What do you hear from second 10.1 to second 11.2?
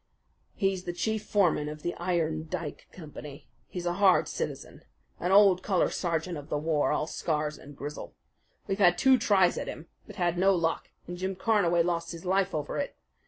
had no luck, and